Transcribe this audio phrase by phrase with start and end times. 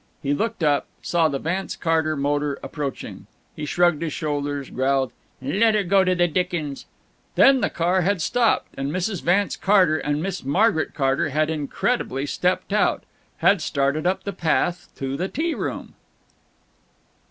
[0.23, 3.05] He looked up, saw the Vance Carter motor approach.
[3.55, 6.87] He shrugged his shoulders, growled, "Let her go to the dickens."
[7.35, 9.21] Then the car had stopped, and Mrs.
[9.21, 13.03] Vance Carter and Miss Margaret Carter had incredibly stepped out,
[13.45, 15.93] had started up the path to the tea room.